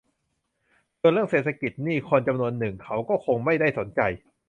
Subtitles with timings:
[0.99, 4.01] ส่วนเรื่องเศรษฐกิจนี่ คนจำนวนหนึ่งเขาก็คงไม่ได้สนใจ